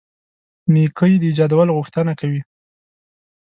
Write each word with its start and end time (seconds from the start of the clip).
نېکۍ 0.73 1.13
د 1.19 1.23
ایجادولو 1.29 1.75
غوښتنه 1.77 2.13
کوي. 2.19 2.41